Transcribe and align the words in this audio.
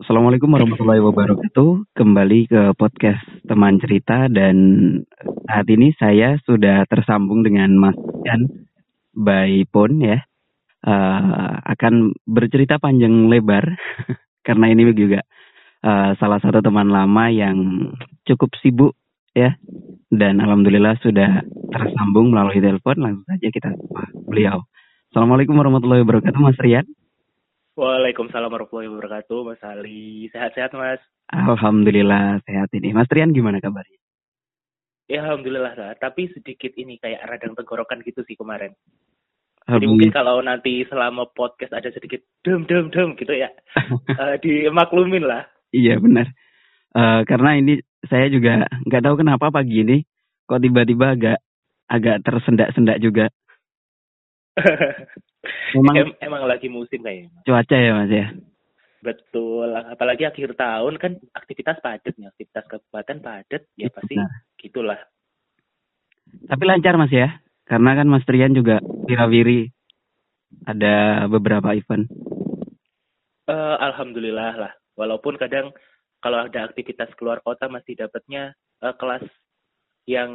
Assalamualaikum 0.00 0.48
warahmatullahi 0.48 1.04
wabarakatuh. 1.04 1.92
Kembali 1.92 2.48
ke 2.48 2.72
podcast 2.72 3.20
teman 3.44 3.76
cerita 3.76 4.32
dan 4.32 4.56
saat 5.44 5.68
ini 5.68 5.92
saya 6.00 6.40
sudah 6.48 6.88
tersambung 6.88 7.44
dengan 7.44 7.76
Mas 7.76 8.00
Ian 8.24 8.48
by 9.12 9.68
phone 9.68 10.00
ya. 10.00 10.24
Uh, 10.80 11.52
akan 11.68 12.16
bercerita 12.24 12.80
panjang 12.80 13.28
lebar 13.28 13.76
karena 14.48 14.72
ini 14.72 14.88
juga 14.96 15.20
uh, 15.84 16.16
salah 16.16 16.40
satu 16.40 16.64
teman 16.64 16.88
lama 16.88 17.28
yang 17.28 17.92
cukup 18.24 18.56
sibuk 18.64 18.96
ya 19.36 19.52
dan 20.08 20.40
alhamdulillah 20.40 20.96
sudah 21.04 21.44
tersambung 21.68 22.32
melalui 22.32 22.56
telepon 22.64 23.04
langsung 23.04 23.28
saja 23.28 23.52
kita 23.52 23.76
beliau. 24.24 24.64
Assalamualaikum 25.12 25.60
warahmatullahi 25.60 26.08
wabarakatuh 26.08 26.40
Mas 26.40 26.56
Rian. 26.56 26.88
Waalaikumsalam 27.80 28.52
warahmatullahi 28.52 28.92
wabarakatuh, 28.92 29.40
Mas 29.40 29.62
Ali. 29.64 30.28
Sehat-sehat, 30.28 30.76
Mas? 30.76 31.00
Alhamdulillah 31.32 32.44
sehat 32.44 32.68
ini. 32.76 32.92
Mas 32.92 33.08
Trian 33.08 33.32
gimana 33.32 33.56
kabarnya? 33.56 33.96
Ya, 35.08 35.24
Alhamdulillah, 35.24 35.72
sehat. 35.72 35.96
tapi 35.96 36.28
sedikit 36.28 36.76
ini 36.76 37.00
kayak 37.00 37.24
radang 37.24 37.56
tenggorokan 37.56 38.04
gitu 38.04 38.20
sih 38.28 38.36
kemarin. 38.36 38.76
Jadi 39.64 39.88
mungkin 39.88 40.12
kalau 40.12 40.44
nanti 40.44 40.84
selama 40.92 41.32
podcast 41.32 41.72
ada 41.72 41.88
sedikit 41.88 42.20
dem 42.44 42.68
dem 42.68 42.92
dem 42.92 43.16
gitu 43.16 43.32
ya, 43.32 43.48
uh, 44.12 44.36
dimaklumin 44.44 45.24
lah. 45.24 45.48
Iya 45.72 45.96
benar. 46.04 46.28
Uh, 46.92 47.24
karena 47.24 47.64
ini 47.64 47.80
saya 48.12 48.28
juga 48.28 48.68
nggak 48.84 49.04
tahu 49.08 49.24
kenapa 49.24 49.48
pagi 49.48 49.80
ini 49.80 50.04
kok 50.44 50.60
tiba-tiba 50.60 51.16
agak 51.16 51.38
agak 51.88 52.16
tersendak-sendak 52.28 53.00
juga. 53.00 53.32
Memang 55.72 55.94
em 55.96 56.08
emang 56.20 56.42
lagi 56.44 56.68
musim 56.68 57.00
kayaknya. 57.00 57.32
Cuaca 57.46 57.76
ya 57.76 57.92
Mas 57.96 58.12
ya. 58.12 58.26
Betul, 59.00 59.72
apalagi 59.72 60.28
akhir 60.28 60.60
tahun 60.60 61.00
kan 61.00 61.16
aktivitas 61.32 61.80
padat 61.80 62.12
nih, 62.20 62.28
aktivitas 62.28 62.68
kabupaten 62.68 63.18
padat, 63.24 63.62
ya 63.72 63.88
Itu 63.88 63.96
pasti 63.96 64.14
benar. 64.20 64.30
gitulah. 64.60 65.00
Tapi 66.44 66.62
lancar 66.68 67.00
Mas 67.00 67.08
ya, 67.08 67.40
karena 67.64 67.96
kan 67.96 68.06
Mas 68.12 68.28
Trian 68.28 68.52
juga 68.52 68.76
wirawiri 68.84 69.72
ada 70.68 71.24
beberapa 71.32 71.72
event. 71.72 72.12
Uh, 73.48 73.80
Alhamdulillah 73.80 74.60
lah, 74.60 74.72
walaupun 75.00 75.40
kadang 75.40 75.72
kalau 76.20 76.44
ada 76.44 76.68
aktivitas 76.68 77.08
keluar 77.16 77.40
kota 77.40 77.72
masih 77.72 77.96
dapatnya 77.96 78.52
uh, 78.84 78.92
kelas 79.00 79.24
yang 80.10 80.32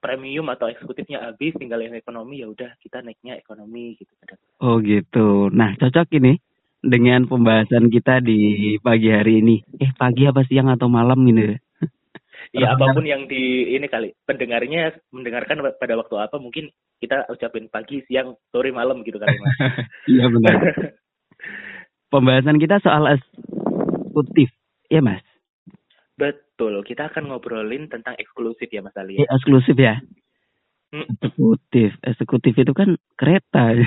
premium 0.00 0.48
atau 0.48 0.72
eksekutifnya 0.72 1.20
habis 1.20 1.52
tinggal 1.60 1.84
yang 1.84 1.92
ekonomi 1.92 2.40
ya 2.40 2.48
udah 2.48 2.72
kita 2.80 3.04
naiknya 3.04 3.36
ekonomi 3.36 4.00
gitu 4.00 4.12
Oh 4.64 4.80
gitu. 4.80 5.52
Nah, 5.52 5.76
cocok 5.76 6.08
ini 6.16 6.40
dengan 6.80 7.28
pembahasan 7.28 7.92
kita 7.92 8.24
di 8.24 8.76
pagi 8.80 9.12
hari 9.12 9.44
ini. 9.44 9.60
Eh, 9.76 9.92
pagi 9.92 10.24
apa 10.24 10.40
siang 10.48 10.72
atau 10.72 10.88
malam 10.88 11.20
ini? 11.28 11.52
ya 12.56 12.72
apa 12.72 12.96
pun 12.96 13.04
yang 13.04 13.28
di 13.28 13.76
ini 13.76 13.86
kali 13.86 14.16
pendengarnya 14.24 14.96
mendengarkan 15.12 15.60
pada 15.76 15.94
waktu 16.00 16.16
apa 16.16 16.36
mungkin 16.40 16.72
kita 17.00 17.28
ucapin 17.28 17.68
pagi, 17.68 18.04
siang, 18.08 18.36
sore, 18.52 18.72
malam 18.72 19.04
gitu 19.04 19.20
kali 19.20 19.36
Mas. 19.36 19.56
Iya 20.12 20.26
benar. 20.28 20.56
Pembahasan 22.12 22.58
kita 22.58 22.82
soal 22.82 23.06
eksekutif, 23.06 24.50
ya 24.90 24.98
Mas. 25.00 25.22
Betul, 26.18 26.49
kita 26.84 27.08
akan 27.08 27.32
ngobrolin 27.32 27.88
tentang 27.88 28.12
eksklusif 28.20 28.68
ya 28.68 28.84
Mas 28.84 28.96
Ali. 29.00 29.16
Ya, 29.16 29.28
eksklusif 29.32 29.76
ya. 29.80 29.96
Hmm. 30.90 31.06
Eksekutif, 31.16 31.94
eksekutif 32.02 32.54
itu 32.58 32.72
kan 32.74 32.98
kereta. 33.14 33.78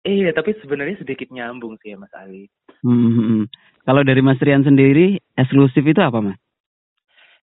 Iya, 0.00 0.32
tapi 0.32 0.56
sebenarnya 0.58 1.00
sedikit 1.00 1.28
nyambung 1.30 1.78
sih 1.80 1.94
ya 1.94 1.98
Mas 2.00 2.12
Ali. 2.16 2.48
Hmm. 2.82 3.46
Kalau 3.84 4.02
dari 4.04 4.20
Mas 4.20 4.40
Rian 4.40 4.64
sendiri, 4.66 5.20
eksklusif 5.36 5.84
itu 5.84 6.00
apa 6.00 6.20
Mas? 6.20 6.38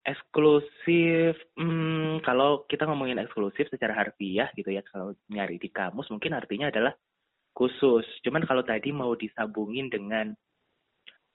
Eksklusif, 0.04 1.40
hmm, 1.56 2.22
kalau 2.28 2.68
kita 2.68 2.84
ngomongin 2.86 3.24
eksklusif 3.24 3.72
secara 3.72 3.96
harfiah 3.96 4.52
gitu 4.54 4.68
ya, 4.70 4.84
kalau 4.84 5.16
nyari 5.32 5.56
di 5.58 5.72
kamus 5.72 6.12
mungkin 6.12 6.36
artinya 6.36 6.68
adalah 6.68 6.92
khusus. 7.56 8.04
Cuman 8.26 8.44
kalau 8.44 8.66
tadi 8.68 8.92
mau 8.92 9.16
disambungin 9.16 9.88
dengan 9.88 10.36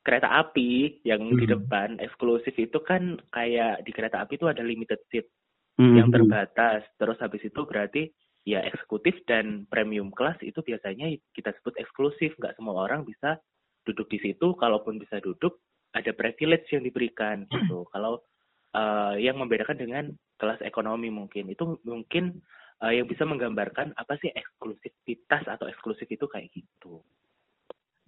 kereta 0.08 0.40
api 0.40 1.04
yang 1.04 1.20
hmm. 1.20 1.36
di 1.36 1.44
depan 1.44 2.00
eksklusif 2.00 2.56
itu 2.56 2.80
kan 2.80 3.20
kayak 3.28 3.84
di 3.84 3.92
kereta 3.92 4.24
api 4.24 4.40
itu 4.40 4.48
ada 4.48 4.64
limited 4.64 5.04
seat 5.12 5.28
hmm. 5.76 6.00
yang 6.00 6.08
terbatas. 6.08 6.88
Terus 6.96 7.20
habis 7.20 7.44
itu 7.44 7.60
berarti 7.68 8.08
ya 8.48 8.64
eksekutif 8.64 9.20
dan 9.28 9.68
premium 9.68 10.08
class 10.08 10.40
itu 10.40 10.64
biasanya 10.64 11.12
kita 11.36 11.52
sebut 11.60 11.76
eksklusif. 11.76 12.32
Nggak 12.40 12.56
semua 12.56 12.88
orang 12.88 13.04
bisa 13.04 13.36
duduk 13.84 14.08
di 14.08 14.16
situ. 14.24 14.56
Kalaupun 14.56 14.96
bisa 14.96 15.20
duduk, 15.20 15.60
ada 15.92 16.16
privilege 16.16 16.72
yang 16.72 16.88
diberikan 16.88 17.44
gitu. 17.52 17.84
Kalau 17.92 18.24
uh, 18.72 19.12
yang 19.20 19.36
membedakan 19.36 19.76
dengan 19.76 20.04
kelas 20.40 20.64
ekonomi 20.64 21.12
mungkin 21.12 21.52
itu 21.52 21.76
mungkin 21.84 22.40
uh, 22.80 22.92
yang 22.96 23.04
bisa 23.04 23.28
menggambarkan 23.28 23.92
apa 23.92 24.16
sih 24.24 24.32
eksklusivitas 24.32 25.44
atau 25.44 25.68
eksklusif 25.68 26.08
itu 26.08 26.24
kayak 26.24 26.48
gitu. 26.56 27.04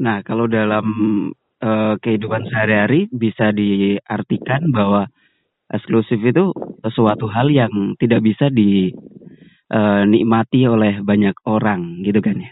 Nah, 0.01 0.25
kalau 0.25 0.49
dalam 0.49 0.89
uh, 1.61 1.95
kehidupan 2.01 2.49
sehari-hari 2.49 3.07
bisa 3.13 3.53
diartikan 3.53 4.73
bahwa 4.73 5.07
eksklusif 5.71 6.19
itu 6.21 6.51
sesuatu 6.83 7.31
hal 7.31 7.47
yang 7.53 7.95
tidak 8.01 8.21
bisa 8.27 8.51
dinikmati 8.51 9.01
uh, 10.67 10.73
oleh 10.75 10.99
banyak 11.05 11.37
orang 11.47 12.03
gitu 12.03 12.19
kan 12.21 12.43
ya? 12.43 12.51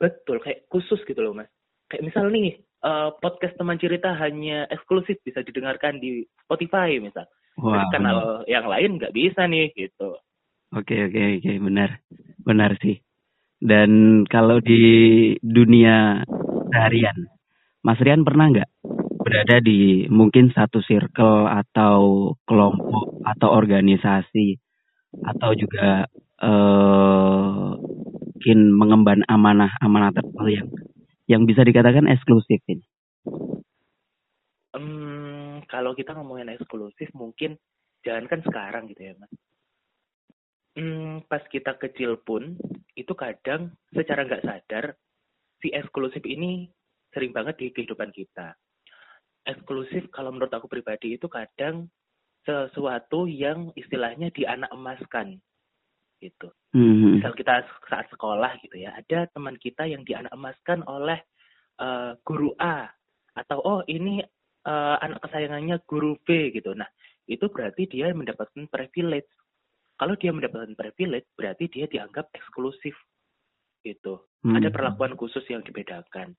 Betul 0.00 0.40
kayak 0.42 0.66
khusus 0.72 0.98
gitu 1.06 1.20
loh 1.22 1.36
mas. 1.36 1.50
Kayak 1.92 2.08
misal 2.08 2.32
nih 2.32 2.56
uh, 2.82 3.12
podcast 3.20 3.54
teman 3.60 3.78
cerita 3.78 4.16
hanya 4.16 4.64
eksklusif 4.72 5.20
bisa 5.22 5.44
didengarkan 5.44 6.00
di 6.00 6.24
Spotify 6.42 6.96
misal. 6.98 7.28
Wow. 7.52 7.84
kanal 7.92 8.48
yang 8.48 8.64
lain 8.64 8.96
nggak 8.96 9.12
bisa 9.12 9.44
nih 9.44 9.76
gitu. 9.76 10.16
Oke 10.72 10.96
okay, 10.96 11.04
oke 11.04 11.12
okay, 11.12 11.36
oke 11.36 11.44
okay. 11.44 11.56
benar. 11.60 11.90
Benar 12.40 12.80
sih. 12.80 12.96
Dan 13.62 14.24
kalau 14.26 14.58
di 14.58 14.82
dunia 15.38 16.24
seharian 16.72 17.28
Mas 17.82 17.98
Rian 17.98 18.22
pernah 18.22 18.46
nggak 18.46 18.70
berada 19.22 19.58
di 19.58 20.06
mungkin 20.06 20.54
satu 20.54 20.82
circle 20.82 21.50
atau 21.50 22.34
kelompok 22.46 23.22
atau 23.26 23.48
organisasi 23.54 24.58
atau 25.18 25.50
juga 25.54 26.06
uh, 26.42 27.74
mungkin 28.42 28.58
mengemban 28.74 29.22
amanah-amanah 29.30 30.10
tertentu 30.10 30.46
yang 30.50 30.68
yang 31.30 31.42
bisa 31.46 31.62
dikatakan 31.62 32.10
eksklusif 32.10 32.58
ini? 32.66 32.82
Um, 34.74 35.62
kalau 35.70 35.94
kita 35.94 36.10
ngomongin 36.18 36.50
eksklusif 36.50 37.10
mungkin 37.14 37.54
jangan 38.02 38.26
kan 38.26 38.40
sekarang 38.42 38.90
gitu 38.90 39.10
ya 39.10 39.14
mas. 39.18 39.30
Hmm, 40.72 41.22
pas 41.30 41.44
kita 41.46 41.78
kecil 41.78 42.18
pun 42.18 42.58
itu 42.98 43.12
kadang 43.14 43.74
secara 43.94 44.26
nggak 44.26 44.42
sadar 44.42 44.98
si 45.62 45.70
eksklusif 45.70 46.26
ini 46.26 46.66
sering 47.12 47.30
banget 47.30 47.60
di 47.60 47.66
kehidupan 47.70 48.10
kita. 48.10 48.56
Eksklusif 49.44 50.08
kalau 50.10 50.32
menurut 50.32 50.52
aku 50.52 50.66
pribadi 50.66 51.14
itu 51.14 51.28
kadang 51.28 51.86
sesuatu 52.42 53.30
yang 53.30 53.70
istilahnya 53.78 54.34
dianak 54.34 54.70
emaskan 54.74 55.38
gitu. 56.22 56.50
Mm-hmm. 56.74 57.18
Misal 57.18 57.32
kita 57.34 57.66
saat 57.86 58.06
sekolah 58.10 58.58
gitu 58.62 58.78
ya, 58.78 58.94
ada 58.94 59.26
teman 59.30 59.58
kita 59.58 59.86
yang 59.86 60.06
dianak 60.06 60.30
emaskan 60.30 60.86
oleh 60.86 61.18
uh, 61.82 62.14
guru 62.22 62.54
A 62.62 62.86
atau 63.34 63.58
oh 63.62 63.80
ini 63.90 64.22
uh, 64.66 64.96
anak 65.02 65.22
kesayangannya 65.26 65.82
guru 65.86 66.14
B 66.22 66.54
gitu. 66.54 66.74
Nah, 66.78 66.86
itu 67.26 67.50
berarti 67.50 67.90
dia 67.90 68.14
mendapatkan 68.14 68.70
privilege. 68.70 69.30
Kalau 69.98 70.14
dia 70.18 70.30
mendapatkan 70.34 70.74
privilege, 70.78 71.26
berarti 71.34 71.66
dia 71.70 71.86
dianggap 71.90 72.30
eksklusif 72.34 72.94
gitu. 73.82 74.22
Mm-hmm. 74.46 74.58
Ada 74.62 74.68
perlakuan 74.70 75.14
khusus 75.18 75.42
yang 75.50 75.66
dibedakan 75.66 76.38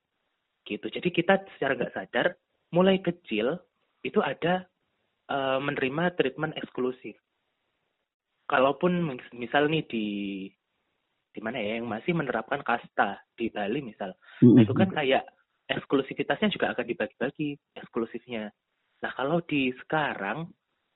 gitu. 0.64 0.86
Jadi 0.88 1.08
kita 1.12 1.44
secara 1.56 1.76
nggak 1.76 1.94
sadar 1.94 2.26
mulai 2.72 2.98
kecil 3.00 3.60
itu 4.02 4.20
ada 4.20 4.66
uh, 5.30 5.60
menerima 5.60 6.16
treatment 6.16 6.56
eksklusif. 6.58 7.16
Kalaupun 8.44 9.16
misal 9.32 9.72
nih 9.72 9.84
di 9.88 10.06
di 11.34 11.40
mana 11.42 11.58
ya 11.58 11.80
yang 11.80 11.88
masih 11.90 12.14
menerapkan 12.14 12.62
kasta 12.62 13.18
di 13.34 13.50
Bali 13.50 13.82
misal, 13.82 14.14
nah 14.38 14.62
itu 14.62 14.70
kan 14.70 14.86
kayak 14.94 15.26
eksklusivitasnya 15.66 16.52
juga 16.54 16.70
akan 16.76 16.86
dibagi-bagi 16.86 17.58
eksklusifnya. 17.74 18.54
Nah 19.02 19.10
kalau 19.18 19.42
di 19.42 19.74
sekarang 19.82 20.46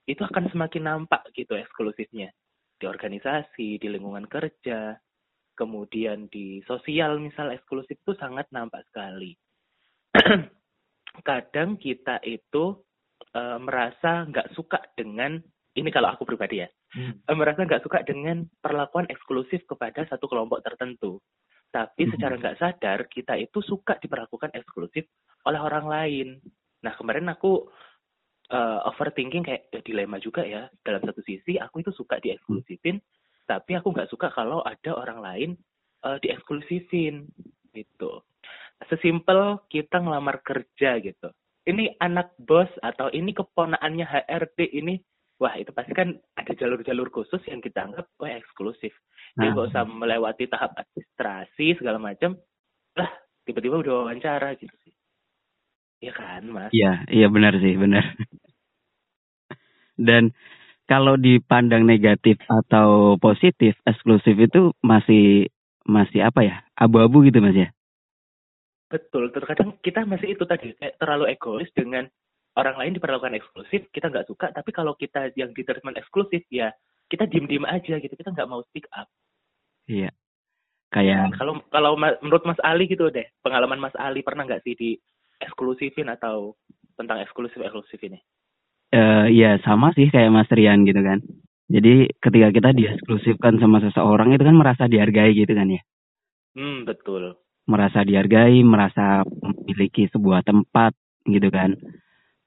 itu 0.07 0.23
akan 0.23 0.47
semakin 0.55 0.85
nampak 0.87 1.27
gitu 1.35 1.59
eksklusifnya 1.59 2.31
di 2.79 2.85
organisasi, 2.87 3.83
di 3.83 3.87
lingkungan 3.91 4.31
kerja, 4.31 4.95
kemudian 5.59 6.31
di 6.31 6.63
sosial 6.63 7.19
misal 7.19 7.51
eksklusif 7.51 7.99
itu 7.99 8.15
sangat 8.15 8.47
nampak 8.55 8.87
sekali. 8.87 9.35
kadang 11.29 11.79
kita 11.79 12.23
itu 12.27 12.79
uh, 13.35 13.59
merasa 13.59 14.27
nggak 14.27 14.55
suka 14.55 14.79
dengan 14.95 15.39
ini 15.79 15.91
kalau 15.95 16.11
aku 16.15 16.27
pribadi 16.27 16.63
ya 16.63 16.69
hmm. 16.95 17.27
uh, 17.27 17.37
merasa 17.39 17.67
nggak 17.67 17.83
suka 17.83 18.03
dengan 18.03 18.47
perlakuan 18.63 19.07
eksklusif 19.11 19.63
kepada 19.67 20.07
satu 20.11 20.27
kelompok 20.27 20.63
tertentu 20.63 21.19
tapi 21.71 22.09
hmm. 22.09 22.13
secara 22.17 22.35
nggak 22.39 22.59
sadar 22.59 22.99
kita 23.11 23.39
itu 23.39 23.63
suka 23.63 23.99
diperlakukan 23.99 24.55
eksklusif 24.55 25.07
oleh 25.47 25.61
orang 25.61 25.87
lain 25.87 26.29
Nah 26.83 26.95
kemarin 26.95 27.27
aku 27.31 27.67
uh, 28.55 28.81
overthinking 28.91 29.43
kayak 29.43 29.71
ya, 29.73 29.81
dilema 29.83 30.23
juga 30.23 30.47
ya. 30.47 30.71
Dalam 30.83 31.03
satu 31.03 31.23
sisi 31.27 31.59
aku 31.59 31.83
itu 31.83 31.91
suka 31.95 32.23
dieksklusifin, 32.23 33.03
tapi 33.49 33.75
aku 33.75 33.91
nggak 33.91 34.11
suka 34.11 34.31
kalau 34.31 34.63
ada 34.63 34.95
orang 34.95 35.19
lain 35.19 35.51
uh, 36.07 36.19
dieksklusifin 36.23 37.27
gitu. 37.75 38.23
Sesimpel 38.87 39.59
kita 39.67 39.99
ngelamar 39.99 40.39
kerja 40.47 41.03
gitu. 41.03 41.29
Ini 41.67 41.99
anak 41.99 42.39
bos 42.39 42.71
atau 42.81 43.11
ini 43.11 43.35
keponaannya 43.35 44.07
HRD 44.07 44.73
ini, 44.79 44.97
wah 45.37 45.53
itu 45.59 45.75
pasti 45.75 45.93
kan 45.93 46.17
ada 46.39 46.53
jalur-jalur 46.55 47.11
khusus 47.11 47.43
yang 47.51 47.59
kita 47.59 47.85
anggap 47.85 48.09
wah 48.17 48.31
eksklusif. 48.31 48.95
Dia 49.37 49.53
nggak 49.53 49.69
usah 49.75 49.85
melewati 49.85 50.49
tahap 50.49 50.73
administrasi 50.79 51.77
segala 51.77 52.01
macam, 52.01 52.39
lah 52.97 53.11
tiba-tiba 53.45 53.83
udah 53.83 53.93
wawancara 54.07 54.57
gitu 54.57 54.73
sih. 54.87 54.95
Iya 55.99 56.13
kan, 56.15 56.43
Mas? 56.47 56.71
Iya, 56.71 57.05
iya 57.11 57.27
benar 57.27 57.59
sih, 57.59 57.75
benar. 57.75 58.05
Dan 59.99 60.31
kalau 60.87 61.19
dipandang 61.19 61.83
negatif 61.85 62.39
atau 62.47 63.19
positif, 63.19 63.75
eksklusif 63.83 64.39
itu 64.39 64.73
masih 64.81 65.51
masih 65.85 66.23
apa 66.23 66.47
ya? 66.47 66.57
Abu-abu 66.79 67.27
gitu, 67.27 67.43
Mas 67.43 67.59
ya? 67.59 67.69
Betul, 68.89 69.29
terkadang 69.37 69.77
kita 69.85 70.09
masih 70.09 70.33
itu 70.33 70.45
tadi 70.49 70.73
kayak 70.81 70.97
terlalu 70.97 71.29
egois 71.29 71.69
dengan 71.77 72.09
orang 72.57 72.77
lain 72.81 72.97
diperlakukan 72.97 73.37
eksklusif, 73.37 73.87
kita 73.93 74.09
nggak 74.09 74.27
suka, 74.27 74.49
tapi 74.51 74.73
kalau 74.73 74.97
kita 74.97 75.31
yang 75.37 75.53
diterima 75.53 75.93
eksklusif 75.95 76.43
ya 76.49 76.73
kita 77.13 77.29
diem-diem 77.29 77.69
aja 77.69 78.01
gitu, 78.01 78.15
kita 78.17 78.33
nggak 78.33 78.49
mau 78.49 78.65
speak 78.69 78.89
up. 78.97 79.09
Iya. 79.89 80.13
Kayak 80.89 81.37
kalau 81.37 81.61
kalau 81.69 82.01
menurut 82.01 82.49
Mas 82.49 82.61
Ali 82.65 82.89
gitu 82.89 83.13
deh, 83.13 83.29
pengalaman 83.45 83.77
Mas 83.77 83.97
Ali 84.01 84.25
pernah 84.25 84.49
nggak 84.49 84.65
sih 84.65 84.73
di 84.73 84.91
eksklusifin 85.37 86.09
atau 86.09 86.57
tentang 86.97 87.21
eksklusif 87.21 87.61
eksklusif 87.61 88.01
ini? 88.01 88.17
Uh, 88.89 89.29
ya 89.29 89.61
sama 89.69 89.93
sih 89.93 90.09
kayak 90.09 90.33
Mas 90.33 90.49
Rian 90.49 90.89
gitu 90.89 91.05
kan. 91.05 91.21
Jadi 91.69 92.09
ketika 92.17 92.49
kita 92.49 92.71
dieksklusifkan 92.73 93.61
sama 93.61 93.85
seseorang 93.85 94.33
itu 94.33 94.41
kan 94.41 94.57
merasa 94.57 94.89
dihargai 94.89 95.37
gitu 95.37 95.53
kan 95.53 95.69
ya. 95.69 95.83
Hmm 96.57 96.89
betul. 96.89 97.37
Merasa 97.69 98.01
dihargai, 98.01 98.65
merasa 98.65 99.23
memiliki 99.29 100.09
sebuah 100.09 100.41
tempat 100.43 100.97
gitu 101.29 101.53
kan. 101.53 101.77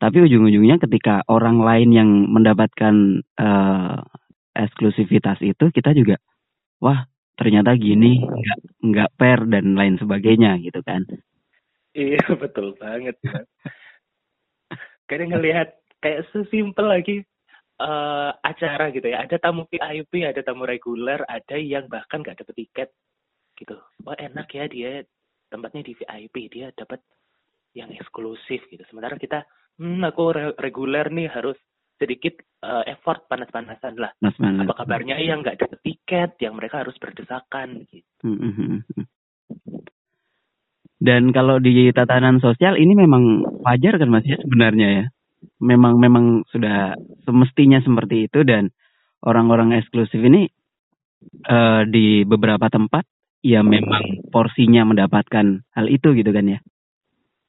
Tapi 0.01 0.18
ujung-ujungnya 0.25 0.81
ketika 0.81 1.21
orang 1.29 1.62
lain 1.62 1.89
yang 1.94 2.09
mendapatkan 2.25 3.21
uh, 3.38 4.01
eksklusivitas 4.57 5.38
itu 5.45 5.69
kita 5.69 5.94
juga 5.94 6.18
wah 6.81 7.06
ternyata 7.38 7.77
gini 7.77 8.19
nggak 8.25 8.59
nggak 8.81 9.09
fair 9.15 9.39
dan 9.45 9.77
lain 9.77 10.01
sebagainya 10.01 10.57
gitu 10.65 10.81
kan. 10.81 11.06
Iya 11.94 12.21
betul 12.41 12.73
banget. 12.81 13.15
Kadang 15.06 15.38
ngelihat 15.38 15.77
kayak 16.01 16.25
sesimpel 16.33 16.88
lagi 16.89 17.15
uh, 17.77 18.31
acara 18.41 18.89
gitu 18.89 19.06
ya. 19.06 19.25
Ada 19.27 19.38
tamu 19.38 19.68
VIP, 19.68 20.25
ada 20.25 20.41
tamu 20.41 20.65
reguler, 20.65 21.21
ada 21.27 21.57
yang 21.62 21.85
bahkan 21.91 22.25
nggak 22.25 22.41
dapet 22.41 22.56
tiket 22.65 22.89
gitu. 23.62 23.78
Wah 24.02 24.18
enak 24.18 24.50
ya 24.52 24.66
dia 24.66 24.92
tempatnya 25.54 25.86
di 25.86 25.94
VIP, 25.94 26.50
dia 26.50 26.74
dapat 26.74 27.00
yang 27.78 27.94
eksklusif 27.94 28.66
gitu. 28.68 28.84
Sementara 28.90 29.16
kita, 29.16 29.46
hmm 29.78 30.02
aku 30.02 30.24
re 30.34 30.46
reguler 30.58 31.08
nih 31.13 31.30
harus 31.30 31.56
sedikit 32.02 32.42
uh, 32.66 32.81
effort 32.90 33.30
panas-panasan 33.30 33.94
lah. 34.02 34.10
Mas 34.25 34.34
Apa 34.42 34.74
kabarnya 34.81 35.22
yang 35.22 35.46
nggak 35.46 35.62
dapet 35.62 35.80
tiket, 35.86 36.42
yang 36.42 36.58
mereka 36.58 36.81
harus 36.81 36.98
berdesakan 36.98 37.86
gitu. 37.86 38.02
Hmm, 38.25 38.42
hmm, 38.42 38.81
hmm, 38.81 39.06
dan 41.02 41.34
kalau 41.34 41.57
di 41.57 41.90
tatanan 41.90 42.38
sosial 42.38 42.78
ini 42.78 42.94
memang 42.94 43.42
wajar 43.66 43.98
kan 43.98 44.10
Mas 44.14 44.25
ya 44.25 44.38
sebenarnya 44.38 44.88
ya. 45.02 45.06
Memang 45.57 45.98
memang 45.98 46.46
sudah 46.54 46.94
semestinya 47.25 47.81
seperti 47.81 48.30
itu 48.30 48.46
dan 48.46 48.69
orang-orang 49.25 49.74
eksklusif 49.81 50.22
ini 50.22 50.46
uh, 51.50 51.81
di 51.90 52.22
beberapa 52.22 52.69
tempat 52.69 53.02
ya 53.42 53.66
memang 53.66 54.30
porsinya 54.30 54.86
mendapatkan 54.86 55.66
hal 55.74 55.86
itu 55.90 56.14
gitu 56.14 56.30
kan 56.30 56.58
ya. 56.58 56.60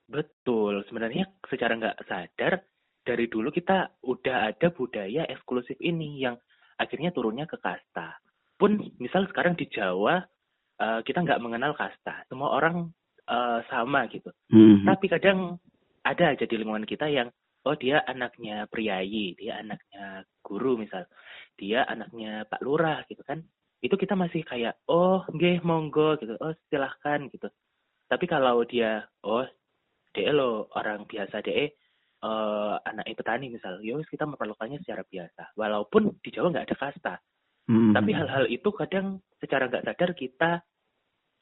Betul, 0.09 0.85
sebenarnya 0.89 1.29
secara 1.49 1.73
nggak 1.77 2.05
sadar 2.05 2.61
dari 3.03 3.27
dulu 3.27 3.49
kita 3.49 3.97
udah 4.05 4.53
ada 4.53 4.69
budaya 4.69 5.25
eksklusif 5.25 5.77
ini 5.81 6.21
yang 6.21 6.37
akhirnya 6.77 7.15
turunnya 7.15 7.49
ke 7.49 7.57
kasta. 7.57 8.21
Pun 8.61 8.79
misal 9.01 9.25
sekarang 9.33 9.57
di 9.57 9.67
Jawa 9.73 10.21
uh, 10.81 11.01
kita 11.01 11.25
nggak 11.25 11.43
mengenal 11.43 11.73
kasta, 11.73 12.29
semua 12.29 12.53
orang 12.53 12.93
uh, 13.27 13.61
sama 13.73 14.07
gitu. 14.13 14.31
Mm-hmm. 14.53 14.87
Tapi 14.87 15.07
kadang 15.11 15.39
ada 16.03 16.35
aja 16.35 16.45
di 16.45 16.55
lingkungan 16.59 16.87
kita 16.87 17.07
yang 17.11 17.31
oh 17.63 17.77
dia 17.79 18.03
anaknya 18.05 18.67
priayi, 18.67 19.39
dia 19.39 19.63
anaknya 19.63 20.27
guru 20.43 20.79
misal, 20.79 21.07
dia 21.55 21.87
anaknya 21.87 22.45
Pak 22.47 22.61
Lurah 22.63 23.07
gitu 23.07 23.23
kan. 23.23 23.43
Itu 23.83 23.99
kita 23.99 24.15
masih 24.15 24.47
kayak 24.47 24.79
oh 24.87 25.27
nggih 25.29 25.61
monggo 25.67 26.17
gitu, 26.23 26.39
oh 26.39 26.55
silahkan 26.71 27.27
gitu. 27.29 27.51
Tapi 28.07 28.25
kalau 28.31 28.63
dia 28.63 29.05
oh 29.27 29.45
DE 30.13 30.31
lo 30.31 30.71
orang 30.77 31.09
biasa 31.09 31.43
DE 31.43 31.75
uh, 32.23 32.79
anak 32.87 33.11
petani 33.19 33.51
misal, 33.51 33.83
ya 33.83 33.99
kita 34.07 34.25
memperlakukannya 34.25 34.81
secara 34.81 35.03
biasa. 35.03 35.53
Walaupun 35.59 36.23
di 36.23 36.31
Jawa 36.31 36.55
nggak 36.55 36.67
ada 36.71 36.77
kasta. 36.79 37.15
Mm-hmm. 37.71 37.93
Tapi 37.95 38.11
hal-hal 38.15 38.45
itu 38.51 38.69
kadang 38.75 39.23
secara 39.39 39.71
nggak 39.71 39.87
sadar 39.87 40.11
kita 40.15 40.51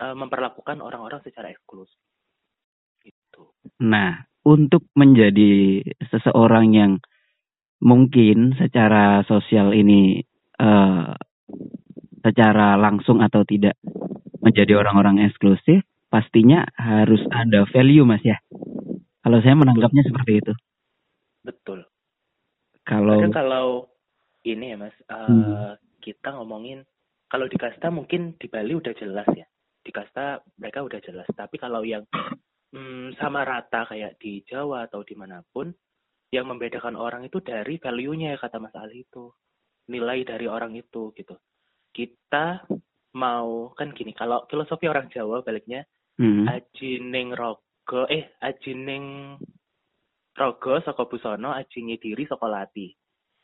uh, 0.00 0.16
memperlakukan 0.16 0.80
orang-orang 0.80 1.20
secara 1.24 1.52
eksklusif. 1.52 1.96
Gitu. 3.00 3.42
Nah, 3.84 4.24
untuk 4.44 4.88
menjadi 4.96 5.84
seseorang 6.12 6.72
yang 6.76 6.92
mungkin 7.80 8.56
secara 8.60 9.24
sosial 9.24 9.72
ini 9.72 10.20
uh, 10.60 11.16
secara 12.20 12.76
langsung 12.76 13.24
atau 13.24 13.44
tidak 13.44 13.76
menjadi 14.40 14.80
orang-orang 14.80 15.24
eksklusif, 15.28 15.84
pastinya 16.08 16.64
harus 16.76 17.20
ada 17.32 17.68
value, 17.68 18.04
Mas 18.04 18.24
ya. 18.24 18.40
Kalau 19.20 19.38
saya 19.44 19.56
menangkapnya 19.56 20.04
seperti 20.04 20.32
itu. 20.40 20.52
Betul. 21.44 21.84
Kalau 22.84 23.20
kalau 23.28 23.66
ini 24.44 24.72
ya, 24.72 24.76
Mas, 24.80 24.96
uh, 25.12 25.28
hmm. 25.28 25.76
kita 26.00 26.36
ngomongin 26.40 26.84
kalau 27.28 27.46
di 27.46 27.60
kasta 27.60 27.92
mungkin 27.92 28.34
di 28.40 28.48
Bali 28.48 28.72
udah 28.72 28.96
jelas 28.96 29.28
ya 29.36 29.46
di 29.80 29.90
kasta 29.90 30.44
mereka 30.60 30.84
udah 30.84 31.00
jelas. 31.00 31.28
Tapi 31.32 31.56
kalau 31.56 31.82
yang 31.84 32.04
hmm, 32.72 33.16
sama 33.16 33.44
rata 33.44 33.88
kayak 33.88 34.20
di 34.20 34.44
Jawa 34.44 34.86
atau 34.86 35.02
di 35.04 35.16
mana 35.16 35.40
pun, 35.50 35.72
yang 36.30 36.46
membedakan 36.46 36.94
orang 36.94 37.26
itu 37.26 37.42
dari 37.42 37.80
value-nya 37.80 38.36
ya 38.36 38.38
kata 38.38 38.62
Mas 38.62 38.76
Ali 38.76 39.02
itu. 39.02 39.32
Nilai 39.90 40.22
dari 40.22 40.46
orang 40.46 40.78
itu 40.78 41.10
gitu. 41.18 41.34
Kita 41.90 42.64
mau 43.18 43.74
kan 43.74 43.90
gini, 43.90 44.14
kalau 44.14 44.46
filosofi 44.46 44.86
orang 44.86 45.10
Jawa 45.10 45.42
baliknya 45.42 45.82
hmm. 46.18 46.46
aji 46.46 47.02
ning 47.02 47.34
rogo 47.34 48.06
eh 48.06 48.38
aji 48.38 48.72
ning 48.78 49.04
rogo 50.38 50.78
saka 50.86 51.04
busono 51.10 51.50
aji 51.52 51.98
diri 51.98 52.24
saka 52.26 52.46
lati. 52.46 52.94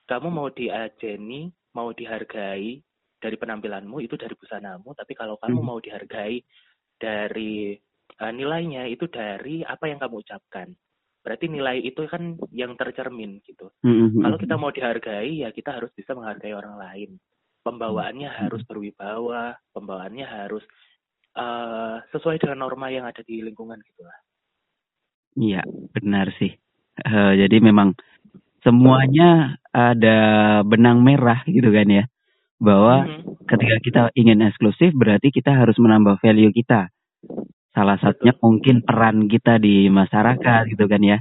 Kamu 0.06 0.30
mau 0.30 0.48
diajeni, 0.54 1.50
mau 1.74 1.90
dihargai, 1.90 2.78
dari 3.20 3.36
penampilanmu 3.40 3.96
itu 4.04 4.14
dari 4.14 4.36
busanamu 4.36 4.92
tapi 4.92 5.16
kalau 5.16 5.40
kamu 5.40 5.60
hmm. 5.60 5.66
mau 5.66 5.78
dihargai 5.80 6.36
dari 6.96 7.74
uh, 8.20 8.32
nilainya 8.32 8.86
itu 8.88 9.08
dari 9.08 9.64
apa 9.64 9.88
yang 9.88 9.98
kamu 10.00 10.22
ucapkan 10.22 10.68
berarti 11.24 11.50
nilai 11.50 11.82
itu 11.82 12.06
kan 12.06 12.38
yang 12.54 12.78
tercermin 12.78 13.42
gitu 13.42 13.72
hmm. 13.82 14.22
kalau 14.22 14.36
kita 14.38 14.54
mau 14.54 14.70
dihargai 14.70 15.42
ya 15.42 15.50
kita 15.50 15.74
harus 15.80 15.90
bisa 15.96 16.14
menghargai 16.14 16.54
orang 16.54 16.76
lain 16.78 17.10
pembawaannya 17.66 18.30
hmm. 18.30 18.38
harus 18.46 18.62
berwibawa 18.62 19.58
pembawaannya 19.74 20.26
harus 20.26 20.62
uh, 21.34 21.98
sesuai 22.14 22.38
dengan 22.38 22.62
norma 22.62 22.94
yang 22.94 23.02
ada 23.02 23.26
di 23.26 23.42
lingkungan 23.42 23.82
gitulah 23.82 24.18
iya 25.34 25.66
benar 25.90 26.30
sih 26.38 26.54
uh, 27.02 27.34
jadi 27.34 27.58
memang 27.58 27.98
semuanya 28.62 29.58
ada 29.74 30.18
benang 30.62 31.02
merah 31.02 31.42
gitu 31.50 31.74
kan 31.74 31.90
ya 31.90 32.06
bahwa 32.56 33.04
hmm. 33.04 33.44
ketika 33.44 33.76
kita 33.84 34.02
ingin 34.16 34.40
eksklusif 34.44 34.96
berarti 34.96 35.28
kita 35.28 35.52
harus 35.52 35.76
menambah 35.76 36.20
value 36.20 36.52
kita. 36.52 36.88
Salah 37.76 38.00
satunya 38.00 38.32
Betul. 38.32 38.44
mungkin 38.48 38.76
peran 38.80 39.28
kita 39.28 39.60
di 39.60 39.92
masyarakat 39.92 40.62
gitu 40.72 40.84
kan 40.88 41.02
ya. 41.04 41.18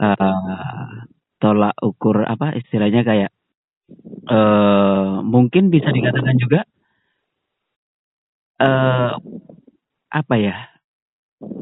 Uh, 0.00 1.06
tolak 1.40 1.76
ukur 1.80 2.24
apa 2.26 2.56
istilahnya 2.58 3.06
kayak 3.06 3.30
uh, 4.28 5.22
mungkin 5.24 5.68
bisa 5.72 5.90
dikatakan 5.90 6.36
juga 6.38 6.60
uh, 8.60 9.14
apa 10.10 10.34
ya 10.36 10.56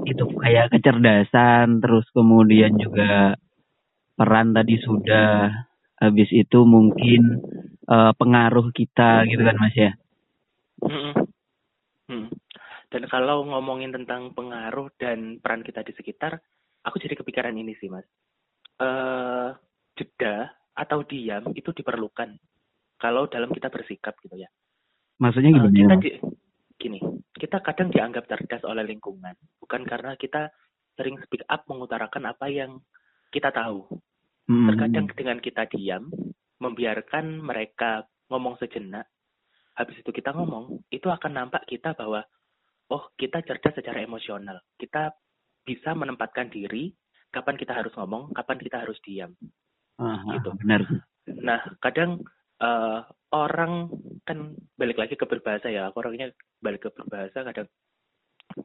itu 0.09 0.25
kayak 0.35 0.75
kecerdasan 0.75 1.79
terus 1.79 2.07
kemudian 2.11 2.75
juga 2.81 3.39
peran 4.19 4.51
tadi 4.51 4.75
sudah 4.83 5.53
habis 5.99 6.31
itu 6.35 6.59
mungkin 6.67 7.43
uh, 7.87 8.11
pengaruh 8.19 8.75
kita 8.75 9.27
gitu 9.31 9.43
kan 9.47 9.57
mas 9.59 9.77
ya 9.79 9.93
hmm. 10.83 11.15
Hmm. 12.11 12.29
dan 12.91 13.03
kalau 13.07 13.47
ngomongin 13.47 13.95
tentang 13.95 14.35
pengaruh 14.35 14.91
dan 14.99 15.39
peran 15.39 15.63
kita 15.63 15.87
di 15.87 15.95
sekitar 15.95 16.43
aku 16.89 16.97
jadi 17.03 17.21
kepikiran 17.21 17.53
ini 17.53 17.77
sih 17.77 17.93
mas. 17.93 18.09
Uh, 18.79 19.53
jeda 19.99 20.55
atau 20.79 21.03
diam 21.03 21.51
itu 21.59 21.75
diperlukan 21.75 22.39
kalau 23.03 23.27
dalam 23.27 23.51
kita 23.51 23.67
bersikap 23.67 24.15
gitu 24.23 24.39
ya. 24.39 24.47
Maksudnya 25.19 25.51
gimana? 25.51 25.67
Uh, 25.67 25.75
kita 25.75 25.95
di, 25.99 26.11
gini, 26.79 26.99
kita 27.35 27.59
kadang 27.59 27.91
dianggap 27.91 28.31
cerdas 28.31 28.63
oleh 28.63 28.87
lingkungan, 28.87 29.35
bukan 29.59 29.83
karena 29.83 30.15
kita 30.15 30.55
sering 30.95 31.19
speak 31.27 31.43
up 31.51 31.67
mengutarakan 31.67 32.31
apa 32.31 32.47
yang 32.47 32.79
kita 33.35 33.51
tahu. 33.51 33.87
Hmm. 34.47 34.71
Terkadang 34.71 35.07
dengan 35.15 35.39
kita 35.43 35.67
diam, 35.75 36.09
membiarkan 36.63 37.43
mereka 37.43 38.07
ngomong 38.31 38.57
sejenak, 38.63 39.11
habis 39.75 39.99
itu 39.99 40.11
kita 40.15 40.31
ngomong, 40.35 40.87
itu 40.91 41.11
akan 41.11 41.33
nampak 41.35 41.67
kita 41.67 41.95
bahwa, 41.99 42.23
oh 42.95 43.11
kita 43.19 43.43
cerdas 43.43 43.75
secara 43.75 44.03
emosional. 44.03 44.63
Kita 44.79 45.11
bisa 45.67 45.93
menempatkan 45.93 46.49
diri, 46.49 46.95
kapan 47.29 47.59
kita 47.61 47.77
harus 47.77 47.93
ngomong, 47.95 48.33
kapan 48.33 48.59
kita 48.59 48.83
harus 48.83 48.97
diam. 49.05 49.35
Uh, 49.99 50.19
gitu. 50.39 50.51
Benar. 50.63 50.81
Nah, 51.29 51.61
kadang 51.83 52.23
uh, 52.63 53.03
orang 53.35 53.93
kan 54.25 54.57
balik 54.79 54.97
lagi 54.97 55.15
ke 55.19 55.27
berbahasa 55.29 55.69
ya. 55.69 55.91
Aku 55.91 56.01
orangnya 56.01 56.33
balik 56.63 56.89
ke 56.89 56.91
berbahasa 56.95 57.45
kadang 57.45 57.69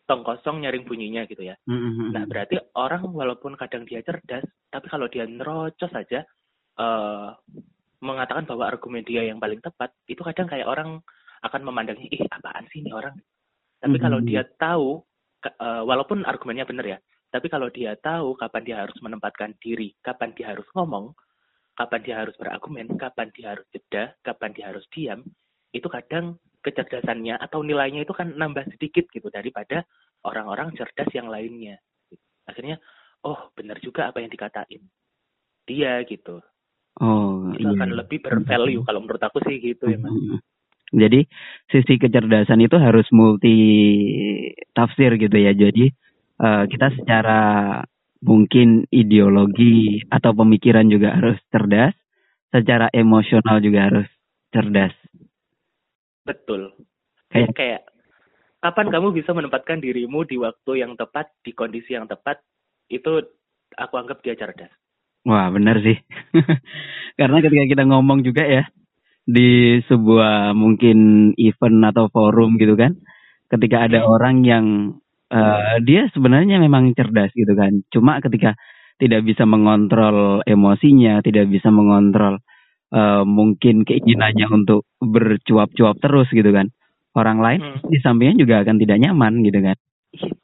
tong 0.08 0.24
kosong 0.24 0.64
nyaring 0.64 0.88
bunyinya 0.88 1.28
gitu 1.28 1.44
ya. 1.44 1.56
Mm-hmm. 1.68 2.10
Nah 2.16 2.24
berarti 2.26 2.56
orang 2.80 3.04
walaupun 3.12 3.60
kadang 3.60 3.84
dia 3.84 4.00
cerdas, 4.02 4.44
tapi 4.72 4.88
kalau 4.88 5.12
dia 5.12 5.28
nerocos 5.28 5.92
saja 5.92 6.24
uh, 6.80 7.36
mengatakan 8.00 8.48
bahwa 8.48 8.68
argumen 8.68 9.04
dia 9.04 9.28
yang 9.28 9.40
paling 9.40 9.60
tepat, 9.60 9.92
itu 10.08 10.24
kadang 10.24 10.48
kayak 10.48 10.68
orang 10.68 11.00
akan 11.44 11.62
memandangnya, 11.68 12.08
ih 12.08 12.24
apaan 12.32 12.68
sih 12.72 12.80
ini 12.84 12.92
orang. 12.96 13.16
Tapi 13.80 14.00
mm-hmm. 14.00 14.04
kalau 14.08 14.20
dia 14.24 14.42
tahu, 14.56 14.88
uh, 15.60 15.84
walaupun 15.84 16.24
argumennya 16.24 16.68
benar 16.68 16.86
ya, 16.88 16.98
tapi 17.34 17.50
kalau 17.50 17.74
dia 17.74 17.98
tahu 17.98 18.38
kapan 18.38 18.62
dia 18.62 18.78
harus 18.86 18.94
menempatkan 19.02 19.58
diri, 19.58 19.98
kapan 20.06 20.38
dia 20.38 20.54
harus 20.54 20.70
ngomong, 20.78 21.18
kapan 21.74 22.02
dia 22.06 22.16
harus 22.22 22.38
berargumen, 22.38 22.94
kapan 22.94 23.34
dia 23.34 23.58
harus 23.58 23.66
jeda, 23.74 24.14
kapan 24.22 24.54
dia 24.54 24.70
harus 24.70 24.86
diam, 24.94 25.26
itu 25.74 25.90
kadang 25.90 26.38
kecerdasannya 26.62 27.42
atau 27.42 27.66
nilainya 27.66 28.06
itu 28.06 28.14
kan 28.14 28.38
nambah 28.38 28.70
sedikit 28.78 29.10
gitu 29.10 29.34
daripada 29.34 29.82
orang-orang 30.30 30.78
cerdas 30.78 31.10
yang 31.18 31.26
lainnya. 31.26 31.82
Akhirnya, 32.46 32.78
oh 33.26 33.50
benar 33.58 33.82
juga 33.82 34.14
apa 34.14 34.22
yang 34.22 34.30
dikatain 34.30 34.86
dia 35.66 36.06
gitu. 36.06 36.38
Oh, 37.02 37.50
itu 37.58 37.66
iya. 37.66 37.74
akan 37.74 37.98
lebih 37.98 38.22
bervalue 38.22 38.86
kalau 38.86 39.02
menurut 39.02 39.24
aku 39.26 39.42
sih 39.50 39.58
gitu 39.58 39.90
ya 39.90 39.98
mas. 39.98 40.14
Jadi 40.94 41.26
sisi 41.74 41.98
kecerdasan 41.98 42.62
itu 42.62 42.78
harus 42.78 43.10
multi 43.10 43.58
tafsir 44.78 45.18
gitu 45.18 45.34
ya. 45.34 45.58
Jadi 45.58 45.90
uh, 46.44 46.64
kita 46.68 46.92
secara 47.00 47.42
mungkin 48.24 48.88
ideologi 48.92 50.04
atau 50.12 50.36
pemikiran 50.36 50.88
juga 50.92 51.16
harus 51.16 51.40
cerdas, 51.52 51.96
secara 52.52 52.92
emosional 52.92 53.64
juga 53.64 53.80
harus 53.88 54.08
cerdas. 54.52 54.96
Betul. 56.24 56.76
Kayak 57.32 57.52
kayak 57.56 57.82
kapan 58.64 58.88
kamu 58.92 59.08
bisa 59.12 59.32
menempatkan 59.36 59.80
dirimu 59.84 60.24
di 60.24 60.40
waktu 60.40 60.84
yang 60.84 60.96
tepat, 60.96 61.32
di 61.44 61.52
kondisi 61.52 61.96
yang 61.96 62.08
tepat, 62.08 62.40
itu 62.88 63.24
aku 63.76 63.94
anggap 64.00 64.24
dia 64.24 64.36
cerdas. 64.40 64.72
Wah, 65.24 65.48
benar 65.52 65.80
sih. 65.80 65.96
Karena 67.20 67.40
ketika 67.40 67.66
kita 67.68 67.84
ngomong 67.88 68.24
juga 68.28 68.44
ya 68.44 68.64
di 69.24 69.80
sebuah 69.88 70.52
mungkin 70.52 71.32
event 71.40 71.80
atau 71.92 72.12
forum 72.12 72.60
gitu 72.60 72.76
kan, 72.76 73.00
ketika 73.52 73.88
ada 73.88 74.04
hmm. 74.04 74.10
orang 74.12 74.36
yang 74.44 74.66
uh, 75.32 75.78
dia 75.84 76.10
sebenarnya 76.12 76.60
memang 76.60 76.92
cerdas 76.98 77.32
gitu 77.32 77.54
kan. 77.54 77.86
Cuma 77.94 78.20
ketika 78.20 78.58
tidak 78.98 79.24
bisa 79.28 79.44
mengontrol 79.44 80.44
emosinya, 80.48 81.20
tidak 81.24 81.50
bisa 81.52 81.70
mengontrol 81.70 82.40
uh, 82.94 83.24
mungkin 83.26 83.84
keinginannya 83.84 84.48
untuk 84.52 84.88
bercuap-cuap 85.02 85.98
terus 86.00 86.30
gitu 86.32 86.50
kan. 86.54 86.70
Orang 87.14 87.46
lain 87.46 87.62
hmm. 87.62 87.94
di 87.94 88.02
sampingnya 88.02 88.42
juga 88.42 88.56
akan 88.66 88.78
tidak 88.82 88.98
nyaman 88.98 89.46
gitu 89.46 89.60
kan. 89.62 89.78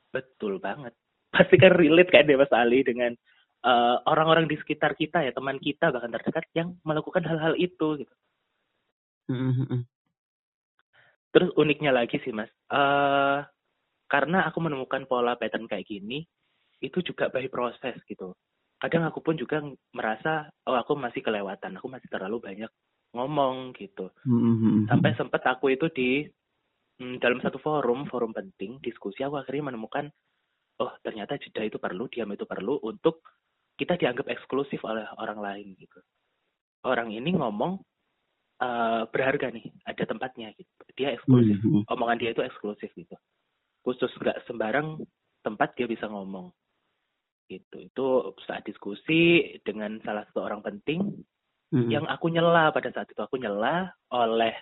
betul 0.10 0.62
banget. 0.62 0.94
Pasti 1.30 1.58
kan 1.58 1.74
relate 1.74 2.10
kan 2.10 2.26
Mas 2.26 2.54
Ali 2.54 2.82
dengan 2.82 3.14
orang 3.60 3.70
eh, 3.70 3.98
orang-orang 4.08 4.46
di 4.48 4.56
sekitar 4.58 4.96
kita 4.96 5.22
ya, 5.26 5.32
teman 5.34 5.58
kita 5.60 5.92
bahkan 5.92 6.10
terdekat 6.14 6.46
yang 6.56 6.78
melakukan 6.86 7.26
hal-hal 7.26 7.54
itu 7.58 8.06
gitu. 8.06 8.14
Hmm. 9.30 9.54
hmm, 9.54 9.66
hmm. 9.66 9.82
Terus 11.30 11.50
uniknya 11.54 11.94
lagi 11.94 12.18
sih 12.26 12.34
Mas, 12.34 12.50
uh, 12.74 13.46
karena 14.10 14.50
aku 14.50 14.58
menemukan 14.60 15.06
pola 15.06 15.38
pattern 15.38 15.70
kayak 15.70 15.86
gini 15.86 16.26
itu 16.82 17.00
juga 17.06 17.30
by 17.30 17.46
proses 17.48 17.96
gitu. 18.10 18.34
Kadang 18.82 19.06
aku 19.06 19.22
pun 19.22 19.38
juga 19.38 19.62
merasa 19.94 20.50
oh 20.66 20.76
aku 20.76 20.98
masih 20.98 21.22
kelewatan 21.22 21.78
aku 21.78 21.88
masih 21.88 22.10
terlalu 22.10 22.42
banyak 22.42 22.72
ngomong 23.14 23.78
gitu. 23.78 24.10
Mm-hmm. 24.26 24.90
sampai 24.90 25.14
sempat 25.18 25.46
aku 25.46 25.74
itu 25.74 25.90
di 25.94 26.10
mm, 27.02 27.22
dalam 27.22 27.38
satu 27.42 27.62
forum 27.62 28.10
forum 28.10 28.34
penting 28.34 28.82
diskusi 28.82 29.22
aku 29.22 29.38
akhirnya 29.38 29.74
menemukan 29.74 30.10
oh 30.82 30.94
ternyata 31.06 31.38
jeda 31.38 31.66
itu 31.66 31.78
perlu 31.78 32.10
diam 32.10 32.30
itu 32.34 32.46
perlu 32.50 32.82
untuk 32.82 33.22
kita 33.78 33.98
dianggap 33.98 34.30
eksklusif 34.30 34.82
oleh 34.86 35.06
orang 35.22 35.40
lain 35.40 35.78
gitu. 35.78 36.00
Orang 36.88 37.12
ini 37.12 37.36
ngomong 37.36 37.82
uh, 38.64 39.04
berharga 39.12 39.52
nih 39.52 39.68
ada 39.84 40.04
tempatnya 40.08 40.56
gitu. 40.56 40.72
Dia 40.98 41.14
eksklusif. 41.14 41.62
Mm-hmm. 41.62 41.92
omongan 41.92 42.18
dia 42.18 42.32
itu 42.34 42.42
eksklusif 42.42 42.90
gitu 42.96 43.20
khusus 43.90 44.14
nggak 44.22 44.46
sembarang 44.46 45.02
tempat 45.42 45.74
dia 45.74 45.90
bisa 45.90 46.06
ngomong. 46.06 46.54
Gitu. 47.50 47.90
Itu 47.90 48.38
saat 48.46 48.62
diskusi 48.70 49.42
dengan 49.66 49.98
salah 50.06 50.22
satu 50.30 50.46
orang 50.46 50.62
penting 50.62 51.02
mm-hmm. 51.74 51.90
yang 51.90 52.06
aku 52.06 52.30
nyela 52.30 52.70
pada 52.70 52.94
saat 52.94 53.10
itu. 53.10 53.18
Aku 53.18 53.42
nyela 53.42 53.90
oleh 54.14 54.54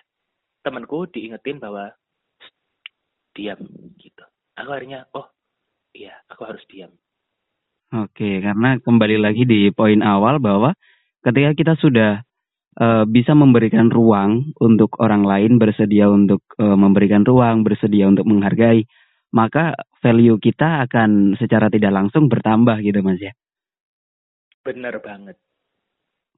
temanku 0.64 1.04
diingetin 1.12 1.60
bahwa 1.60 1.92
diam 3.36 3.60
gitu. 4.00 4.24
Aku 4.56 4.72
akhirnya 4.72 5.04
oh 5.12 5.28
iya 5.92 6.16
aku 6.32 6.48
harus 6.48 6.64
diam. 6.72 6.96
Oke 7.92 8.40
karena 8.40 8.80
kembali 8.80 9.20
lagi 9.20 9.44
di 9.44 9.68
poin 9.68 10.00
awal 10.00 10.40
bahwa 10.40 10.72
ketika 11.20 11.52
kita 11.52 11.74
sudah 11.76 12.24
uh, 12.80 13.04
bisa 13.04 13.36
memberikan 13.36 13.92
ruang 13.92 14.56
untuk 14.60 14.96
orang 15.00 15.28
lain 15.28 15.60
bersedia 15.60 16.08
untuk 16.08 16.40
uh, 16.56 16.76
memberikan 16.76 17.24
ruang 17.28 17.64
bersedia 17.64 18.08
untuk 18.08 18.24
menghargai 18.24 18.88
maka 19.34 19.76
value 20.00 20.40
kita 20.40 20.88
akan 20.88 21.36
secara 21.36 21.68
tidak 21.68 21.92
langsung 21.92 22.30
bertambah 22.30 22.80
gitu 22.80 23.02
mas 23.04 23.20
ya. 23.20 23.32
Benar 24.64 25.00
banget. 25.00 25.36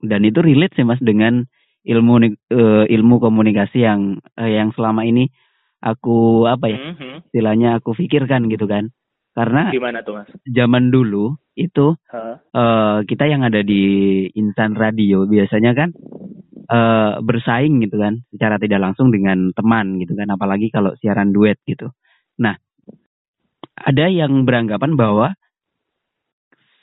Dan 0.01 0.25
itu 0.25 0.41
relate 0.41 0.75
sih 0.81 0.87
mas 0.87 1.01
dengan 1.01 1.45
ilmu 1.85 2.15
uh, 2.53 2.85
ilmu 2.89 3.17
komunikasi 3.21 3.85
yang 3.85 4.21
uh, 4.37 4.51
yang 4.51 4.73
selama 4.77 5.05
ini 5.05 5.29
aku 5.81 6.45
apa 6.45 6.67
ya 6.69 6.79
mm 6.79 6.95
-hmm. 6.97 7.15
istilahnya 7.33 7.69
aku 7.81 7.97
pikirkan 7.97 8.49
gitu 8.53 8.69
kan. 8.69 8.93
Karena 9.31 9.71
gimana 9.71 10.03
tuh 10.03 10.21
mas? 10.21 10.29
Zaman 10.45 10.91
dulu 10.91 11.39
itu 11.55 11.95
huh? 11.95 12.37
uh, 12.57 12.99
kita 13.07 13.29
yang 13.31 13.47
ada 13.47 13.63
di 13.63 14.27
insan 14.35 14.75
radio 14.75 15.29
biasanya 15.29 15.77
kan 15.77 15.95
uh, 16.67 17.21
bersaing 17.23 17.85
gitu 17.85 18.01
kan 18.01 18.25
secara 18.33 18.57
tidak 18.57 18.81
langsung 18.81 19.13
dengan 19.13 19.53
teman 19.53 20.01
gitu 20.01 20.17
kan 20.17 20.29
apalagi 20.33 20.73
kalau 20.73 20.97
siaran 20.99 21.31
duet 21.31 21.61
gitu. 21.69 21.93
Nah 22.41 22.57
ada 23.81 24.07
yang 24.13 24.45
beranggapan 24.45 24.95
bahwa 24.95 25.33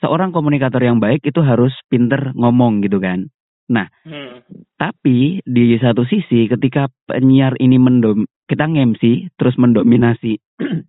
seorang 0.02 0.30
komunikator 0.34 0.82
yang 0.82 0.98
baik 0.98 1.22
itu 1.26 1.38
harus 1.42 1.74
pinter 1.86 2.34
ngomong 2.34 2.82
gitu 2.82 2.98
kan. 2.98 3.30
Nah, 3.68 3.86
hmm. 4.02 4.48
tapi 4.80 5.44
di 5.44 5.76
satu 5.76 6.08
sisi 6.08 6.48
ketika 6.48 6.88
penyiar 7.04 7.54
ini 7.60 7.76
mendom 7.76 8.24
kita 8.48 8.64
ngemsi 8.64 9.28
terus 9.36 9.60
mendominasi 9.60 10.40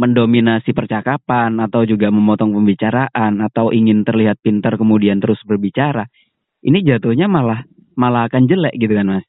mendominasi 0.00 0.74
percakapan 0.76 1.56
atau 1.62 1.86
juga 1.88 2.12
memotong 2.12 2.52
pembicaraan 2.52 3.40
atau 3.40 3.70
ingin 3.70 4.04
terlihat 4.04 4.42
pintar 4.42 4.76
kemudian 4.76 5.22
terus 5.22 5.40
berbicara, 5.46 6.04
ini 6.66 6.82
jatuhnya 6.82 7.30
malah 7.30 7.64
malah 7.94 8.26
akan 8.26 8.50
jelek 8.50 8.74
gitu 8.76 8.92
kan 8.92 9.06
mas? 9.08 9.26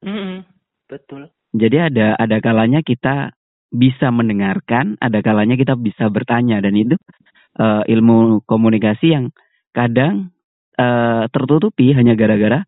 Hmm, 0.00 0.46
betul. 0.86 1.28
Jadi 1.52 1.76
ada 1.76 2.14
ada 2.14 2.36
kalanya 2.38 2.80
kita 2.80 3.34
bisa 3.68 4.08
mendengarkan, 4.08 4.96
ada 5.00 5.20
kalanya 5.20 5.54
kita 5.54 5.76
bisa 5.76 6.08
bertanya 6.08 6.60
dan 6.64 6.72
itu 6.72 6.96
uh, 7.60 7.84
ilmu 7.84 8.42
komunikasi 8.48 9.12
yang 9.12 9.24
kadang 9.76 10.32
uh, 10.80 11.28
tertutupi 11.28 11.92
hanya 11.92 12.16
gara-gara 12.16 12.64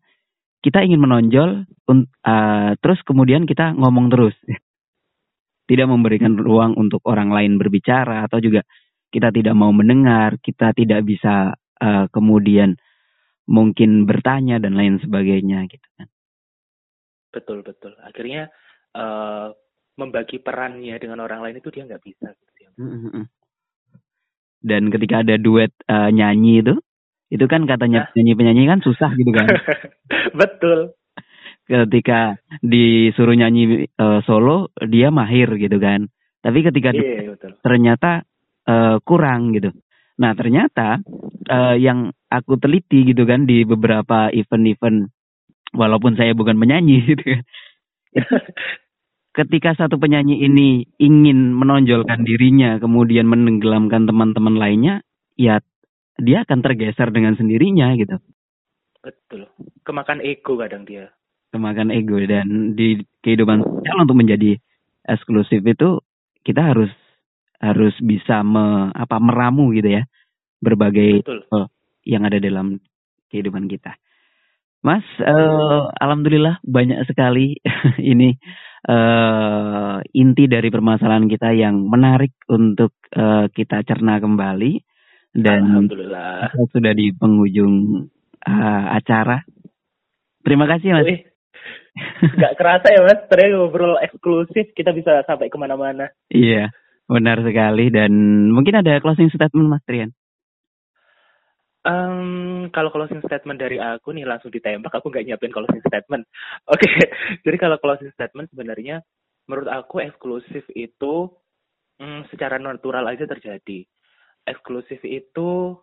kita 0.61 0.85
ingin 0.85 1.01
menonjol, 1.01 1.65
uh, 1.89 2.71
terus 2.77 3.01
kemudian 3.01 3.49
kita 3.49 3.73
ngomong 3.73 4.13
terus, 4.13 4.37
tidak 5.69 5.89
memberikan 5.89 6.37
ruang 6.37 6.77
untuk 6.77 7.01
orang 7.09 7.33
lain 7.33 7.57
berbicara 7.57 8.29
atau 8.29 8.37
juga 8.37 8.61
kita 9.09 9.33
tidak 9.33 9.57
mau 9.57 9.73
mendengar, 9.73 10.37
kita 10.37 10.71
tidak 10.77 11.01
bisa 11.03 11.57
uh, 11.81 12.05
kemudian 12.13 12.77
mungkin 13.49 14.05
bertanya 14.05 14.61
dan 14.61 14.77
lain 14.77 15.01
sebagainya 15.01 15.65
gitu 15.67 15.87
kan. 15.97 16.07
Betul 17.33 17.65
betul. 17.65 17.97
Akhirnya 18.05 18.53
uh, 18.93 19.51
membagi 19.99 20.39
perannya 20.39 20.95
dengan 20.97 21.19
orang 21.23 21.43
lain 21.43 21.59
itu 21.59 21.69
dia 21.73 21.83
nggak 21.87 22.03
bisa 22.03 22.27
gitu 22.31 22.53
ya. 22.61 22.69
Mm-hmm. 22.79 23.25
dan 24.63 24.81
ketika 24.93 25.15
ada 25.25 25.35
duet 25.35 25.73
uh, 25.89 26.09
nyanyi 26.09 26.63
itu 26.63 26.75
itu 27.31 27.45
kan 27.47 27.63
katanya 27.63 28.05
nah. 28.05 28.09
penyanyi 28.11 28.33
penyanyi 28.35 28.63
kan 28.67 28.79
susah 28.83 29.11
gitu 29.15 29.31
kan 29.31 29.47
betul 30.39 30.95
ketika 31.67 32.35
disuruh 32.59 33.35
nyanyi 33.35 33.87
uh, 33.95 34.19
solo 34.27 34.75
dia 34.83 35.07
mahir 35.11 35.47
gitu 35.55 35.79
kan 35.79 36.11
tapi 36.43 36.65
ketika 36.65 36.91
yeah, 36.91 37.31
betul. 37.31 37.55
ternyata 37.63 38.27
uh, 38.67 38.99
kurang 39.07 39.55
gitu 39.55 39.71
nah 40.19 40.35
ternyata 40.35 40.99
uh, 41.47 41.75
yang 41.79 42.11
aku 42.27 42.59
teliti 42.59 43.07
gitu 43.07 43.23
kan 43.23 43.47
di 43.47 43.63
beberapa 43.63 44.27
event-event 44.31 45.07
walaupun 45.71 46.19
saya 46.19 46.35
bukan 46.35 46.59
penyanyi 46.59 47.03
gitu 47.15 47.23
kan 47.23 47.43
ketika 49.31 49.75
satu 49.75 49.95
penyanyi 49.95 50.43
ini 50.43 50.85
ingin 50.99 51.55
menonjolkan 51.55 52.23
dirinya 52.27 52.77
kemudian 52.77 53.27
menenggelamkan 53.27 54.03
teman-teman 54.03 54.59
lainnya 54.59 55.03
ya 55.39 55.63
dia 56.19 56.43
akan 56.43 56.59
tergeser 56.59 57.09
dengan 57.15 57.39
sendirinya 57.39 57.95
gitu 57.95 58.19
betul 59.01 59.47
kemakan 59.87 60.19
ego 60.21 60.59
kadang 60.59 60.83
dia 60.83 61.09
kemakan 61.51 61.91
ego 61.91 62.19
dan 62.27 62.75
di 62.75 63.01
kehidupan 63.23 63.63
sosial 63.63 64.03
untuk 64.03 64.17
menjadi 64.19 64.59
eksklusif 65.07 65.63
itu 65.63 65.99
kita 66.41 66.73
harus 66.73 66.91
harus 67.61 67.93
bisa 68.01 68.41
me, 68.41 68.89
apa 68.91 69.21
meramu 69.21 69.69
gitu 69.77 70.01
ya 70.01 70.03
berbagai 70.61 71.21
Betul. 71.21 71.69
yang 72.05 72.25
ada 72.25 72.37
dalam 72.41 72.81
kehidupan 73.29 73.69
kita. 73.69 73.97
Mas, 74.81 75.05
uh, 75.21 75.93
alhamdulillah 76.01 76.57
banyak 76.65 77.05
sekali 77.05 77.53
ini 78.01 78.33
uh, 78.89 80.01
inti 80.09 80.49
dari 80.49 80.73
permasalahan 80.73 81.29
kita 81.29 81.53
yang 81.53 81.85
menarik 81.85 82.33
untuk 82.49 82.97
uh, 83.13 83.45
kita 83.53 83.85
cerna 83.85 84.17
kembali 84.17 84.81
dan 85.37 85.87
sudah 86.73 86.93
di 86.97 87.13
penghujung 87.13 88.09
uh, 88.41 88.85
acara. 88.97 89.45
Terima 90.41 90.65
kasih 90.65 90.97
mas. 90.97 91.05
Wih, 91.05 91.21
gak 92.41 92.57
kerasa 92.57 92.89
ya 92.89 93.05
mas, 93.05 93.21
ternyata 93.29 93.61
ngobrol 93.61 94.01
eksklusif 94.01 94.73
kita 94.73 94.97
bisa 94.97 95.21
sampai 95.29 95.53
ke 95.53 95.57
mana-mana. 95.61 96.09
Iya, 96.33 96.73
benar 97.05 97.45
sekali 97.45 97.93
dan 97.93 98.11
mungkin 98.49 98.81
ada 98.81 98.97
closing 98.97 99.29
statement 99.29 99.69
mas 99.69 99.85
Trian. 99.85 100.09
Um, 101.81 102.69
kalau 102.69 102.93
closing 102.93 103.25
statement 103.25 103.57
dari 103.57 103.81
aku 103.81 104.13
nih 104.13 104.21
langsung 104.21 104.53
ditembak, 104.53 104.93
aku 104.93 105.09
nggak 105.09 105.25
nyiapin 105.25 105.49
closing 105.49 105.81
statement. 105.81 106.29
Oke, 106.73 106.85
jadi 107.41 107.57
kalau 107.57 107.81
closing 107.81 108.13
statement 108.13 108.53
sebenarnya 108.53 109.01
menurut 109.49 109.65
aku 109.65 109.97
eksklusif 110.05 110.61
itu 110.77 111.25
um, 111.97 112.21
secara 112.29 112.61
natural 112.61 113.09
aja 113.09 113.25
terjadi. 113.25 113.81
Eksklusif 114.45 115.01
itu 115.01 115.73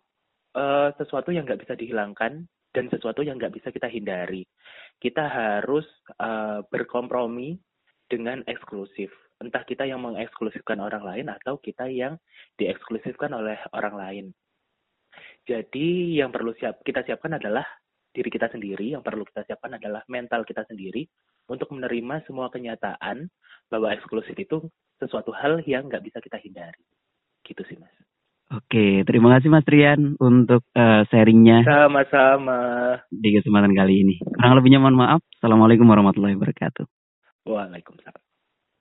uh, 0.55 0.89
sesuatu 0.95 1.35
yang 1.35 1.43
nggak 1.43 1.67
bisa 1.67 1.75
dihilangkan 1.75 2.47
dan 2.71 2.85
sesuatu 2.87 3.19
yang 3.19 3.35
nggak 3.35 3.59
bisa 3.59 3.67
kita 3.67 3.91
hindari. 3.91 4.47
Kita 5.03 5.27
harus 5.27 5.87
uh, 6.15 6.63
berkompromi 6.71 7.59
dengan 8.07 8.39
eksklusif. 8.47 9.11
Entah 9.43 9.67
kita 9.67 9.83
yang 9.83 9.99
mengeksklusifkan 9.99 10.79
orang 10.79 11.03
lain 11.03 11.27
atau 11.27 11.59
kita 11.59 11.91
yang 11.91 12.15
dieksklusifkan 12.55 13.35
oleh 13.35 13.59
orang 13.75 13.95
lain 13.99 14.25
jadi 15.47 16.19
yang 16.23 16.31
perlu 16.33 16.55
siap 16.57 16.81
kita 16.83 17.05
siapkan 17.05 17.37
adalah 17.37 17.65
diri 18.09 18.29
kita 18.29 18.49
sendiri, 18.49 18.97
yang 18.97 19.05
perlu 19.05 19.23
kita 19.23 19.45
siapkan 19.45 19.77
adalah 19.77 20.01
mental 20.09 20.43
kita 20.43 20.65
sendiri 20.65 21.05
untuk 21.49 21.69
menerima 21.73 22.25
semua 22.25 22.49
kenyataan 22.49 23.29
bahwa 23.69 23.93
eksklusif 23.93 24.33
itu 24.37 24.65
sesuatu 24.97 25.31
hal 25.33 25.61
yang 25.65 25.87
nggak 25.87 26.03
bisa 26.03 26.17
kita 26.19 26.37
hindari. 26.41 26.83
Gitu 27.45 27.61
sih 27.65 27.77
mas. 27.77 27.93
Oke, 28.49 29.05
terima 29.05 29.37
kasih 29.37 29.53
Mas 29.53 29.61
Rian 29.69 30.17
untuk 30.17 30.65
uh, 30.73 31.05
sharingnya. 31.13 31.61
Sama-sama. 31.61 32.97
Di 33.13 33.29
kesempatan 33.37 33.77
kali 33.77 34.01
ini. 34.01 34.15
Kurang 34.25 34.57
lebihnya 34.57 34.81
mohon 34.81 34.97
maaf. 34.97 35.21
Assalamualaikum 35.37 35.85
warahmatullahi 35.85 36.33
wabarakatuh. 36.33 36.89
Waalaikumsalam. 37.45 38.28